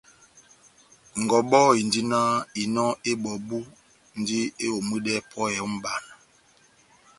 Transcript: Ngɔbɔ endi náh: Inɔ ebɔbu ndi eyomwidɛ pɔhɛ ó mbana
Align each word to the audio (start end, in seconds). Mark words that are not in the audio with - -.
Ngɔbɔ 1.21 1.59
endi 1.79 2.01
náh: 2.11 2.29
Inɔ 2.61 2.85
ebɔbu 3.11 3.57
ndi 4.19 4.39
eyomwidɛ 4.63 5.15
pɔhɛ 5.31 5.57
ó 5.65 5.67
mbana 5.75 6.11